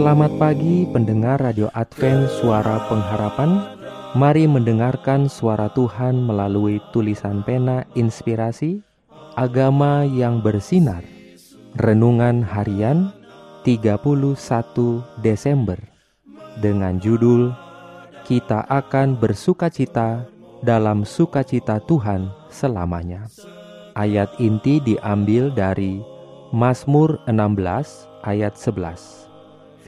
[0.00, 3.76] Selamat pagi pendengar Radio Advent Suara Pengharapan.
[4.16, 8.80] Mari mendengarkan suara Tuhan melalui tulisan pena inspirasi
[9.36, 11.04] Agama yang bersinar.
[11.76, 13.12] Renungan harian
[13.68, 14.00] 31
[15.20, 15.76] Desember.
[16.64, 17.52] Dengan judul
[18.24, 20.24] Kita akan bersuka cita
[20.64, 23.28] dalam sukacita Tuhan selamanya.
[23.92, 26.00] Ayat inti diambil dari
[26.56, 29.29] Mazmur 16 ayat 11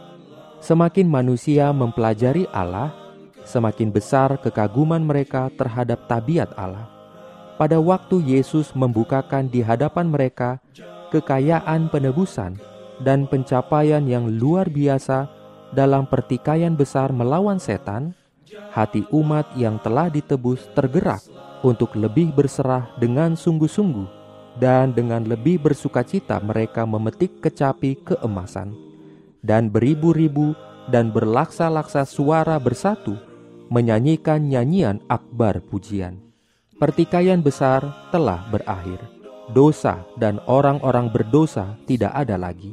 [0.60, 2.92] Semakin manusia mempelajari Allah,
[3.48, 6.99] semakin besar kekaguman mereka terhadap tabiat Allah
[7.60, 10.64] pada waktu Yesus membukakan di hadapan mereka
[11.12, 12.56] kekayaan penebusan
[13.04, 15.28] dan pencapaian yang luar biasa
[15.76, 18.16] dalam pertikaian besar melawan setan,
[18.72, 21.20] hati umat yang telah ditebus tergerak
[21.60, 24.08] untuk lebih berserah dengan sungguh-sungguh
[24.64, 28.72] dan dengan lebih bersukacita mereka memetik kecapi keemasan
[29.44, 30.56] dan beribu-ribu
[30.88, 33.20] dan berlaksa-laksa suara bersatu
[33.68, 36.29] menyanyikan nyanyian akbar pujian
[36.80, 39.04] pertikaian besar telah berakhir.
[39.52, 42.72] Dosa dan orang-orang berdosa tidak ada lagi.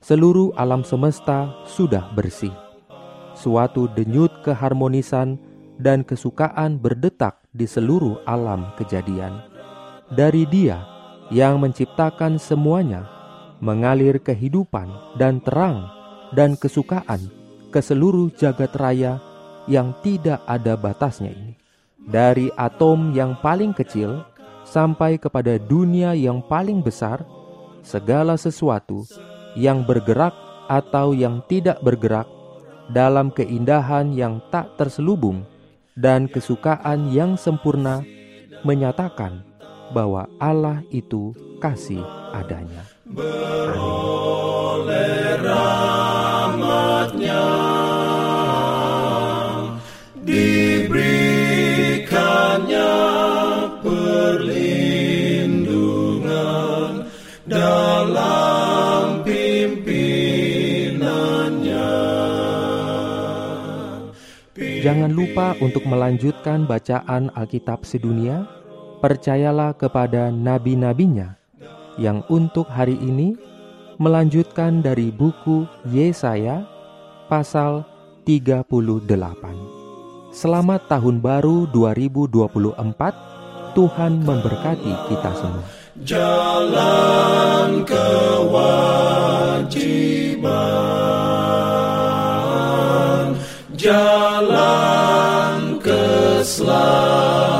[0.00, 2.52] Seluruh alam semesta sudah bersih.
[3.36, 5.36] Suatu denyut keharmonisan
[5.76, 9.42] dan kesukaan berdetak di seluruh alam kejadian.
[10.08, 10.80] Dari Dia
[11.34, 13.10] yang menciptakan semuanya,
[13.58, 15.90] mengalir kehidupan dan terang
[16.32, 17.26] dan kesukaan
[17.74, 19.18] ke seluruh jagat raya
[19.66, 21.63] yang tidak ada batasnya ini
[22.04, 24.24] dari atom yang paling kecil
[24.64, 27.24] sampai kepada dunia yang paling besar,
[27.84, 29.04] segala sesuatu
[29.54, 30.34] yang bergerak
[30.66, 32.26] atau yang tidak bergerak
[32.92, 35.44] dalam keindahan yang tak terselubung
[35.94, 38.02] dan kesukaan yang sempurna
[38.66, 39.44] menyatakan
[39.94, 41.32] bahwa Allah itu
[41.62, 42.02] kasih
[42.34, 42.82] adanya.
[43.04, 44.34] Beroleh
[64.84, 68.48] Jangan lupa untuk melanjutkan bacaan Alkitab sedunia.
[69.04, 71.36] Percayalah kepada nabi-nabinya
[72.00, 73.36] yang untuk hari ini
[74.00, 76.64] melanjutkan dari buku Yesaya
[77.28, 77.84] pasal
[78.24, 78.64] 38.
[80.34, 83.34] Selamat tahun baru 2024.
[83.74, 85.66] Tuhan memberkati kita semua.
[86.02, 87.86] Jalan
[96.44, 97.53] jalan keselamatan.